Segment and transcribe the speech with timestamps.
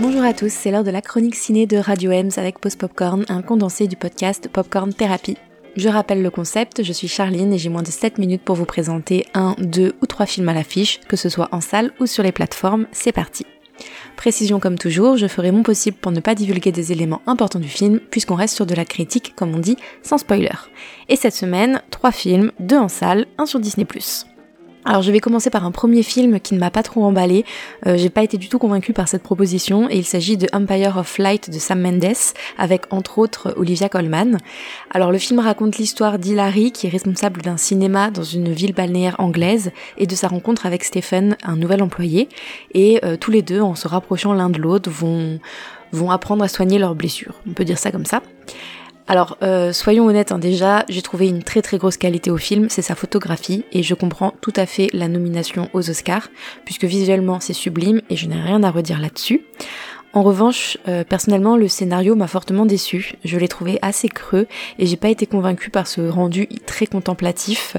[0.00, 3.24] Bonjour à tous, c'est l'heure de la chronique ciné de Radio Ems avec Post Popcorn,
[3.28, 5.36] un condensé du podcast Popcorn Therapy.
[5.74, 8.64] Je rappelle le concept, je suis Charline et j'ai moins de 7 minutes pour vous
[8.64, 12.22] présenter un, deux ou trois films à l'affiche, que ce soit en salle ou sur
[12.22, 13.44] les plateformes, c'est parti.
[14.16, 17.68] Précision comme toujours, je ferai mon possible pour ne pas divulguer des éléments importants du
[17.68, 20.54] film, puisqu'on reste sur de la critique, comme on dit, sans spoiler.
[21.08, 23.84] Et cette semaine, trois films, deux en salle, un sur Disney+.
[24.88, 27.44] Alors je vais commencer par un premier film qui ne m'a pas trop emballé.
[27.86, 30.96] Euh, j'ai pas été du tout convaincue par cette proposition et il s'agit de Empire
[30.96, 32.06] of Light de Sam Mendes
[32.56, 34.38] avec entre autres Olivia Colman.
[34.90, 39.16] Alors le film raconte l'histoire d'Hilary qui est responsable d'un cinéma dans une ville balnéaire
[39.18, 42.30] anglaise et de sa rencontre avec Stephen, un nouvel employé.
[42.72, 45.38] Et euh, tous les deux, en se rapprochant l'un de l'autre, vont
[45.92, 47.34] vont apprendre à soigner leurs blessures.
[47.46, 48.22] On peut dire ça comme ça.
[49.10, 52.68] Alors, euh, soyons honnêtes, hein, déjà, j'ai trouvé une très très grosse qualité au film,
[52.68, 56.28] c'est sa photographie, et je comprends tout à fait la nomination aux Oscars,
[56.66, 59.46] puisque visuellement c'est sublime, et je n'ai rien à redire là-dessus.
[60.18, 63.12] En revanche, euh, personnellement, le scénario m'a fortement déçu.
[63.24, 64.48] Je l'ai trouvé assez creux
[64.80, 67.76] et j'ai pas été convaincue par ce rendu très contemplatif.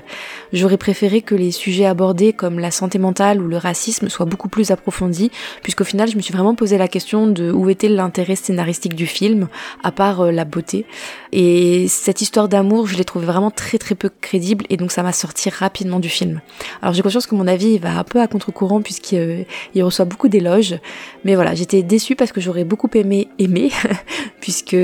[0.53, 4.47] J'aurais préféré que les sujets abordés comme la santé mentale ou le racisme soient beaucoup
[4.47, 5.31] plus approfondis,
[5.63, 9.05] puisqu'au final, je me suis vraiment posé la question de où était l'intérêt scénaristique du
[9.05, 9.49] film,
[9.83, 10.85] à part euh, la beauté.
[11.33, 15.03] Et cette histoire d'amour, je l'ai trouvée vraiment très très peu crédible et donc ça
[15.03, 16.39] m'a sorti rapidement du film.
[16.81, 20.29] Alors j'ai conscience que mon avis va un peu à contre-courant puisqu'il euh, reçoit beaucoup
[20.29, 20.79] d'éloges,
[21.25, 23.71] mais voilà, j'étais déçue parce que j'aurais beaucoup aimé aimer,
[24.41, 24.77] puisque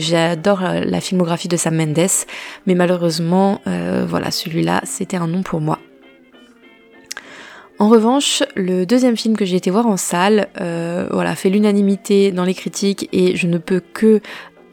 [0.00, 2.08] j'adore la filmographie de Sam Mendes,
[2.66, 5.78] mais malheureusement, euh, voilà, celui-là, c'était un nom pour moi.
[7.80, 12.32] En revanche, le deuxième film que j'ai été voir en salle, euh, voilà, fait l'unanimité
[12.32, 14.20] dans les critiques et je ne peux que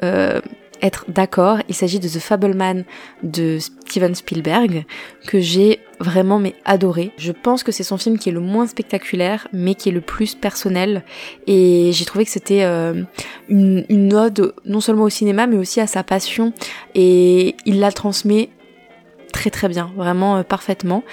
[0.03, 0.41] euh,
[0.81, 1.59] être d'accord.
[1.69, 2.83] Il s'agit de The Fableman
[3.21, 3.59] de
[3.95, 4.83] Steven Spielberg
[5.25, 7.11] que j'ai vraiment mais adoré.
[7.17, 10.01] Je pense que c'est son film qui est le moins spectaculaire mais qui est le
[10.01, 11.05] plus personnel
[11.47, 13.03] et j'ai trouvé que c'était euh,
[13.47, 16.51] une, ode non seulement au cinéma mais aussi à sa passion
[16.93, 18.49] et il la transmet
[19.31, 21.03] très très bien, vraiment euh, parfaitement.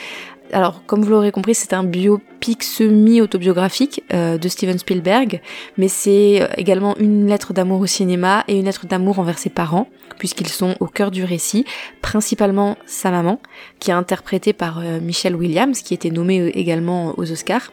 [0.52, 5.40] Alors, comme vous l'aurez compris, c'est un biopic semi-autobiographique euh, de Steven Spielberg,
[5.78, 9.48] mais c'est euh, également une lettre d'amour au cinéma et une lettre d'amour envers ses
[9.48, 11.64] parents, puisqu'ils sont au cœur du récit,
[12.02, 13.40] principalement sa maman,
[13.78, 17.72] qui est interprétée par euh, Michelle Williams, qui était nommée également aux Oscars.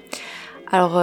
[0.72, 1.02] Alors,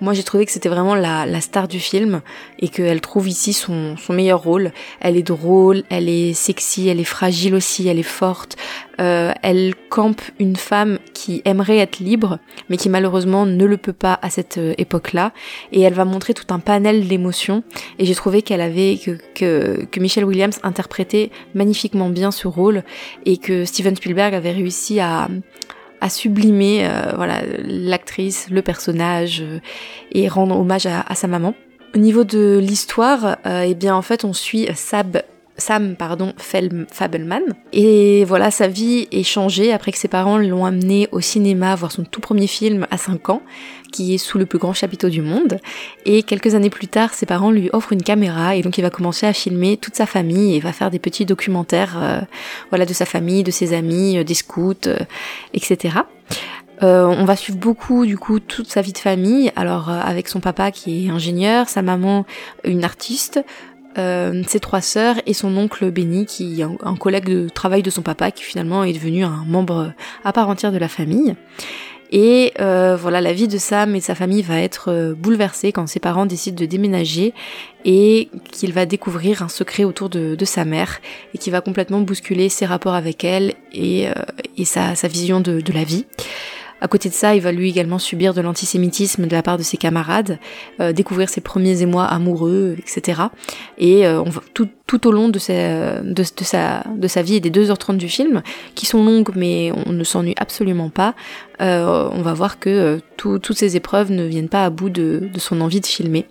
[0.00, 2.20] moi j'ai trouvé que c'était vraiment la, star du film
[2.58, 4.72] et qu'elle trouve ici son, meilleur rôle.
[5.00, 8.56] Elle est drôle, elle est sexy, elle est fragile aussi, elle est forte.
[9.00, 12.38] Euh, elle campe une femme qui aimerait être libre
[12.68, 15.32] mais qui malheureusement ne le peut pas à cette euh, époque-là
[15.72, 17.64] et elle va montrer tout un panel d'émotions
[17.98, 19.00] et j'ai trouvé qu'elle avait
[19.34, 22.84] que, que Michelle Williams interprétait magnifiquement bien ce rôle
[23.26, 25.28] et que Steven Spielberg avait réussi à
[26.00, 29.60] à sublimer euh, voilà l'actrice, le personnage euh,
[30.12, 31.54] et rendre hommage à, sa maman.
[31.94, 35.22] Au niveau de l'histoire, euh, eh bien en fait on suit Sab
[35.56, 37.42] Sam pardon, Fabelman.
[37.72, 41.92] Et voilà, sa vie est changée après que ses parents l'ont amené au cinéma voir
[41.92, 43.42] son tout premier film à 5 ans,
[43.92, 45.60] qui est sous le plus grand chapiteau du monde.
[46.04, 48.90] Et quelques années plus tard, ses parents lui offrent une caméra et donc il va
[48.90, 52.20] commencer à filmer toute sa famille et va faire des petits documentaires euh,
[52.70, 54.98] voilà, de sa famille, de ses amis, euh, des scouts, euh,
[55.52, 55.98] etc.
[56.80, 60.70] on va suivre beaucoup du coup toute sa vie de famille, alors avec son papa
[60.70, 62.26] qui est ingénieur, sa maman
[62.64, 63.40] une artiste,
[63.98, 68.02] euh, ses trois sœurs et son oncle Benny qui un, collègue de travail de son
[68.02, 69.92] papa qui finalement est devenu un membre
[70.24, 71.34] à part entière de la famille.
[72.10, 75.86] Et euh, voilà, la vie de Sam et sa famille va être euh, bouleversée quand
[75.88, 77.34] ses parents décident de déménager
[77.84, 81.00] et qu'il va découvrir un secret autour de, sa mère
[81.34, 84.06] et qui va complètement bousculer ses rapports avec elle et,
[84.64, 86.06] sa, vision de, de la vie.
[86.84, 89.62] À côté de ça, il va lui également subir de l'antisémitisme de la part de
[89.62, 90.38] ses camarades,
[90.80, 93.22] euh, découvrir ses premiers émois amoureux, etc.
[93.78, 94.22] Et euh,
[94.52, 96.02] tout, au long de sa,
[97.22, 98.42] vie et des 2h30 du film,
[98.74, 101.14] qui sont longues mais on ne s'ennuie absolument pas,
[101.62, 105.62] euh, on va voir que toutes ces épreuves ne viennent pas à bout de son
[105.62, 106.26] envie de filmer.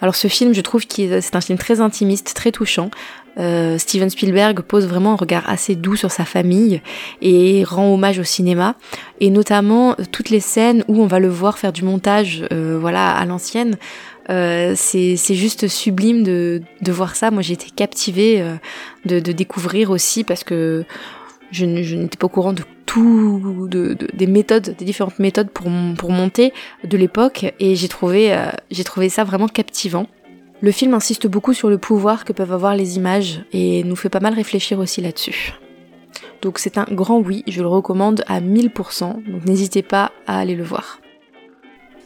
[0.00, 2.90] Alors ce film, je trouve que c'est un film très intimiste, très touchant.
[3.38, 6.82] Euh, Steven Spielberg pose vraiment un regard assez doux sur sa famille
[7.22, 8.74] et rend hommage au cinéma.
[9.20, 12.78] Et notamment euh, toutes les scènes où on va le voir faire du montage euh,
[12.78, 13.76] voilà à l'ancienne
[14.30, 17.30] euh, c'est juste sublime de, de, voir ça.
[17.30, 18.44] Moi j'ai été captivée
[19.04, 20.84] de, de, découvrir aussi parce que
[21.50, 25.66] je, n'étais pas au courant de tout de, des méthodes des différentes méthodes pour,
[25.98, 26.52] pour monter
[26.84, 27.52] de l'époque.
[27.58, 28.32] Et j'ai trouvé
[28.70, 30.06] j'ai trouvé ça vraiment captivant
[30.62, 34.08] le film insiste beaucoup sur le pouvoir que peuvent avoir les images et nous fait
[34.08, 35.54] pas mal réfléchir aussi là-dessus.
[36.40, 40.54] Donc c'est un grand oui, je le recommande à 1000%, donc n'hésitez pas à aller
[40.54, 41.00] le voir.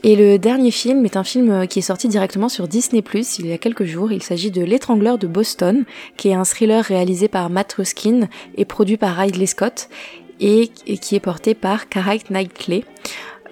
[0.03, 3.03] Et le dernier film est un film qui est sorti directement sur Disney
[3.39, 4.13] il y a quelques jours.
[4.13, 5.85] Il s'agit de L'étrangleur de Boston,
[6.17, 9.89] qui est un thriller réalisé par Matt Ruskin et produit par Ridley Scott
[10.39, 12.85] et qui est porté par Kara Knightley.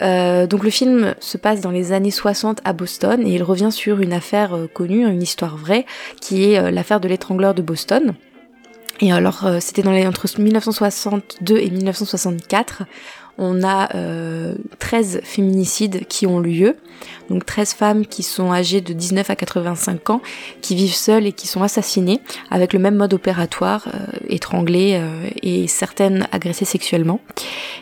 [0.02, 3.70] Euh, donc le film se passe dans les années 60 à Boston et il revient
[3.70, 5.86] sur une affaire euh, connue, une histoire vraie,
[6.20, 8.14] qui est euh, l'affaire de l'étrangleur de Boston.
[9.00, 12.84] Et alors c'était dans les entre 1962 et 1964
[13.38, 13.88] on a
[14.78, 16.76] 13 euh, féminicides qui ont lieu,
[17.28, 20.22] donc 13 femmes qui sont âgées de 19 à 85 ans,
[20.60, 22.20] qui vivent seules et qui sont assassinées
[22.50, 23.98] avec le même mode opératoire, euh,
[24.28, 27.20] étranglées euh, et certaines agressées sexuellement.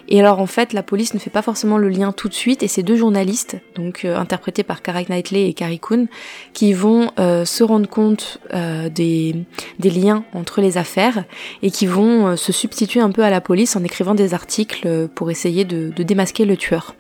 [0.09, 2.63] Et alors en fait, la police ne fait pas forcément le lien tout de suite
[2.63, 6.07] et c'est deux journalistes, donc interprétés par Cara Knightley et Carrie Coon,
[6.53, 9.37] qui vont se rendre compte des,
[9.79, 11.25] des liens entre les affaires
[11.63, 15.31] et qui vont se substituer un peu à la police en écrivant des articles pour
[15.31, 16.95] essayer essayer de, démasquer le tueur.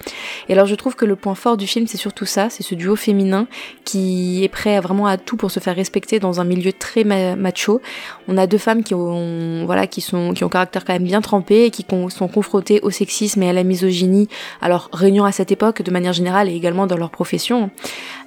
[0.48, 2.74] Et alors je trouve que le point fort du film c'est surtout ça, c'est ce
[2.74, 3.46] duo féminin
[3.84, 7.04] qui est prêt à vraiment à tout pour se faire respecter dans un milieu très
[7.04, 7.80] macho.
[8.28, 11.20] On a deux femmes qui ont voilà qui sont qui ont caractère quand même bien
[11.20, 14.28] trempé et qui sont confrontées au sexisme et à la misogynie.
[14.60, 17.70] Alors réunion à cette époque de manière générale et également dans leur profession.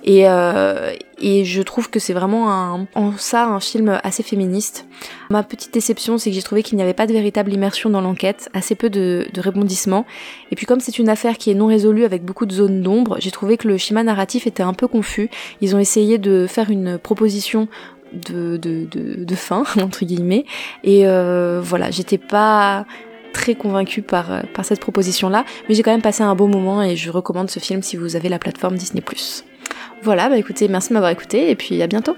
[0.04, 4.86] Et, euh, et je trouve que c'est vraiment un, en ça un film assez féministe.
[5.30, 8.02] Ma petite déception, c'est que j'ai trouvé qu'il n'y avait pas de véritable immersion dans
[8.02, 10.06] l'enquête, assez peu de, de rebondissements.
[10.52, 13.18] Et puis comme c'est une affaire qui est non résolue avec beaucoup de zones d'ombre,
[13.20, 15.30] j'ai trouvé que le schéma narratif était un peu confus.
[15.62, 17.68] Ils ont essayé de faire une proposition
[18.12, 20.46] de, de, de, de fin, entre guillemets.
[20.84, 22.86] Et euh, voilà, j'étais pas
[23.34, 26.96] très convaincue par, par cette proposition-là, mais j'ai quand même passé un beau moment et
[26.96, 29.04] je recommande ce film si vous avez la plateforme Disney+.
[30.06, 32.16] Voilà, bah écoutez, merci de m'avoir écouté et puis à bientôt.